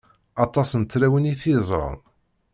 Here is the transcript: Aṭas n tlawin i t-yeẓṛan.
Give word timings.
Aṭas 0.45 0.69
n 0.75 0.81
tlawin 0.91 1.31
i 1.33 1.35
t-yeẓṛan. 1.41 1.97